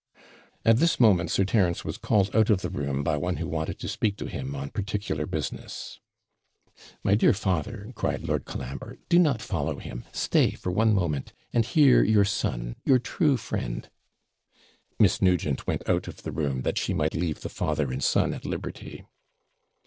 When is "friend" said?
13.37-13.91